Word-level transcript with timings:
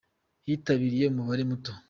Hitabiriye 0.47 1.05
umubare 1.07 1.43
muto. 1.49 1.71